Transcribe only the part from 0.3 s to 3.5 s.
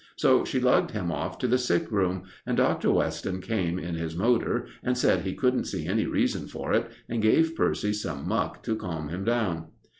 she lugged him off to the sick room, and Dr. Weston